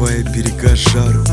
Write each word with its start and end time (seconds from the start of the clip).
обдавая 0.00 0.22
берега 0.22 0.74
жару. 0.74 1.24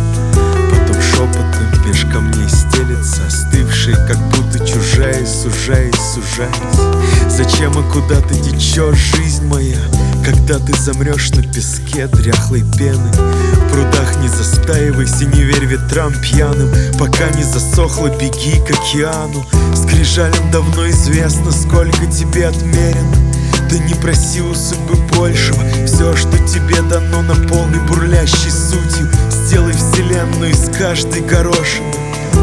Потом 0.70 1.02
шепотом 1.02 1.86
меж 1.86 2.06
камней 2.12 2.50
стелется 2.50 3.26
Остывший, 3.28 3.94
как 3.94 4.18
будто 4.32 4.60
чужая, 4.60 5.26
сужаясь, 5.26 5.96
сужаясь. 5.96 7.30
Зачем 7.30 7.72
и 7.72 7.92
куда 7.92 8.20
ты 8.22 8.36
течешь, 8.36 8.98
жизнь 9.16 9.46
моя? 9.46 9.80
Когда 10.26 10.60
ты 10.60 10.76
замрешь 10.78 11.32
на 11.32 11.44
песке 11.44 12.08
дряхлой 12.08 12.64
пены? 12.78 13.12
В 13.12 13.72
прудах 13.72 14.18
не 14.22 14.28
застаивайся, 14.28 15.26
не 15.26 15.44
верь 15.44 15.66
ветрам 15.66 16.14
пьяным. 16.22 16.70
Пока 17.00 17.30
не 17.30 17.44
засохло, 17.44 18.10
беги 18.10 18.60
к 18.60 18.72
океану. 18.72 19.46
Скрижалям 19.76 20.52
давно 20.52 20.90
известно, 20.90 21.52
сколько 21.52 22.06
тебе 22.08 22.48
отмерено 22.48 23.28
да 23.70 23.78
не 23.80 23.94
проси 23.96 24.42
у 24.42 24.54
судьбы 24.54 24.96
большего. 25.18 25.64
Все, 25.86 26.16
что 26.16 26.38
тебе 26.48 26.82
дано, 26.82 27.22
наполни 27.22 27.78
бурлящей 27.88 28.52
сутью. 28.52 29.10
Сделай 29.30 29.74
вселенную 29.74 30.52
из 30.52 30.70
каждой 30.78 31.22
горошины. 31.22 31.94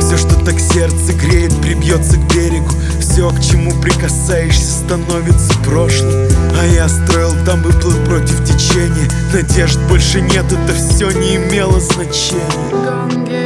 Все, 0.01 0.17
что 0.17 0.35
так 0.45 0.59
сердце 0.59 1.13
греет, 1.15 1.59
прибьется 1.61 2.17
к 2.17 2.35
берегу. 2.35 2.71
Все, 3.01 3.31
к 3.31 3.41
чему 3.41 3.73
прикасаешься, 3.81 4.85
становится 4.85 5.55
прошлым. 5.65 6.29
А 6.61 6.67
я 6.67 6.89
строил 6.89 7.35
там 7.47 7.61
и 7.69 7.73
плыл 7.73 7.97
против 8.05 8.45
течения. 8.45 9.09
Надежд 9.33 9.79
больше 9.89 10.21
нет, 10.21 10.45
это 10.47 10.75
все 10.75 11.11
не 11.11 11.37
имело 11.37 11.81
значения 11.81 13.44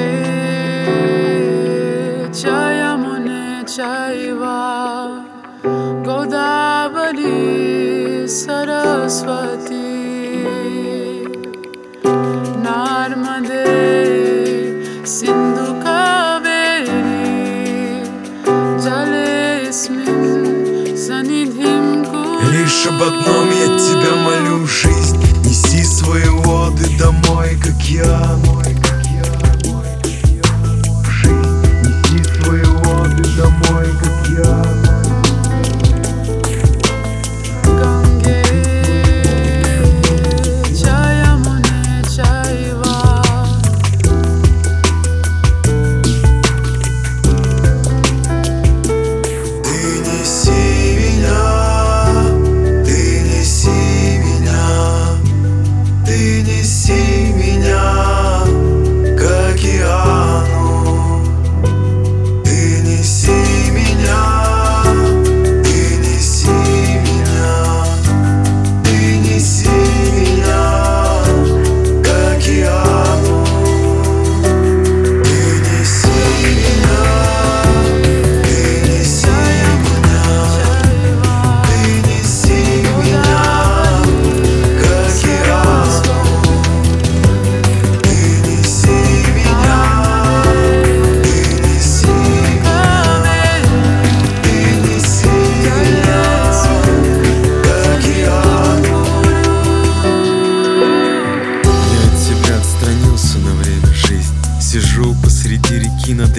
सरस्वती 8.40 9.90
नर्मदे 12.66 13.68
सिन्धु 15.14 15.68
कावेरी 15.86 17.22
जलेऽस्मिन् 18.86 20.28
सन्निधिं 21.06 21.86
कुरु 22.10 22.52
Лишь 22.54 22.86
об 22.92 23.02
одном 23.10 23.48
я 23.62 23.68
тебя 23.86 24.14
молю, 24.26 24.58
жизнь 24.68 24.97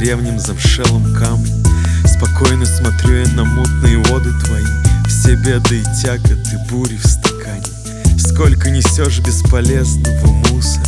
древнем 0.10 0.40
замшелом 0.40 1.14
камне 1.14 1.64
Спокойно 2.04 2.66
смотрю 2.66 3.18
я 3.18 3.32
на 3.34 3.44
мутные 3.44 3.98
воды 3.98 4.32
твои. 4.44 4.66
Все 5.08 5.36
беды 5.36 5.82
и 5.82 6.02
тяготы, 6.02 6.58
бури 6.68 6.98
в 6.98 7.06
стакане. 7.06 7.62
Сколько 8.18 8.72
несешь 8.72 9.20
бесполезного 9.20 10.32
мусора. 10.50 10.88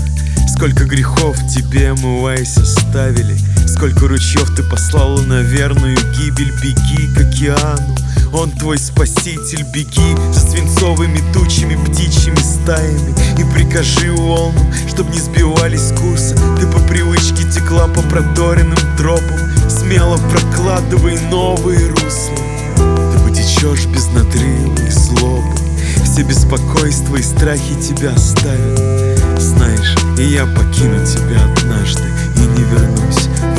Сколько 0.56 0.86
грехов 0.86 1.38
тебе, 1.54 1.92
омываясь, 1.92 2.58
оставили 2.58 3.38
Сколько 3.72 4.08
ручьев 4.08 4.54
ты 4.54 4.64
послала 4.64 5.22
на 5.22 5.42
верную 5.42 5.96
гибель? 6.18 6.52
Беги 6.62 7.08
к 7.16 7.22
океану, 7.22 7.96
он 8.34 8.52
твой 8.52 8.78
спаситель. 8.78 9.64
Беги 9.74 10.16
за 10.34 10.42
свинцовыми 10.42 11.22
тучами, 11.34 11.76
птичьими 11.86 12.36
стаями. 12.36 13.16
И 13.40 13.44
прикажи 13.54 14.12
волнам, 14.12 14.72
чтоб 14.90 15.10
не 15.10 15.20
сбивались 15.20 15.94
курса. 15.98 16.36
Ты 16.60 16.68
по 16.68 16.80
привычке 16.80 17.50
текла 17.50 17.88
по 17.88 18.02
проторенным 18.02 18.78
тропам. 18.98 19.40
Смело 19.70 20.18
прокладывай 20.18 21.18
новые 21.32 21.88
русла. 21.88 22.38
Ты 22.76 23.20
потечешь 23.20 23.86
без 23.86 24.08
надрыва 24.08 24.86
и 24.86 24.92
злобы. 24.92 25.56
Все 26.04 26.24
беспокойства 26.24 27.16
и 27.16 27.24
страхи 27.24 27.76
тебя 27.82 28.12
оставят. 28.12 29.40
Знаешь, 29.40 29.96
и 30.20 30.24
я 30.24 30.46
покину 30.46 31.04
тебя 31.04 31.42
однажды 31.46 32.04
И 32.36 32.42
не 32.42 32.64
вернусь 32.64 33.01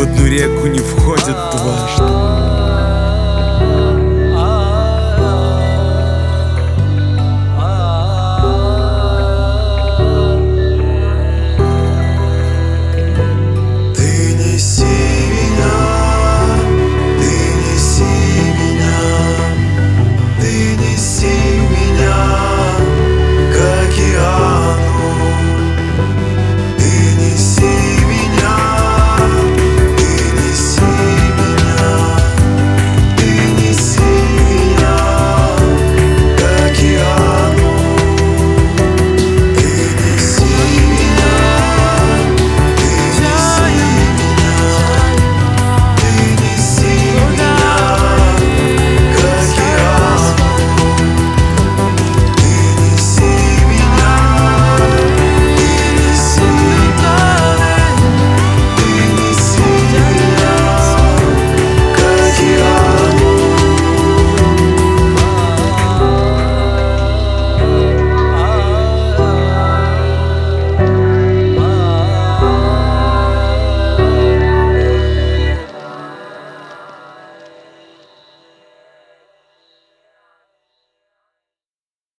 В 0.03 0.05
одну 0.05 0.27
реку 0.27 0.67
не 0.67 0.81
входят 0.81 1.37
дважды 1.53 2.62